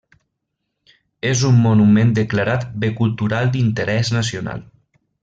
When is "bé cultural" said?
2.85-3.53